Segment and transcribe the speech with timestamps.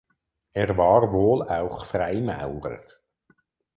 [0.53, 2.81] Er war wohl auch Freimaurer.